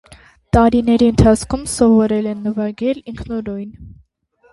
Տարիների 0.55 1.09
ընթացքում 1.11 1.67
սովորել 1.73 2.29
է 2.31 2.33
նվագել 2.47 3.03
ինքնուրույն։ 3.13 3.69